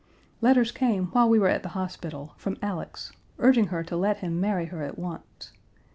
[0.41, 4.41] "Letters came while we were at the hospital, from Alex, urging her to let him
[4.41, 5.51] marry her at once.